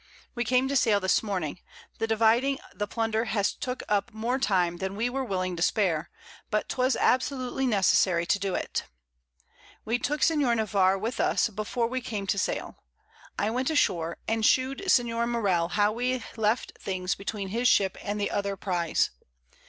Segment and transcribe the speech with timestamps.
[0.33, 1.59] We came to sail this Morning;
[1.99, 6.09] the dividing the Plunder has took up more Time than we were willing to spare;
[6.49, 8.85] but 'twas absolutely necessary to do it.
[9.85, 10.39] We took Sen.
[10.39, 12.79] Navarre with us before we came to sail:
[13.37, 15.05] I went ashore, and shew'd Sen.
[15.29, 19.11] Morell how we left things between his Ship and the other Prize.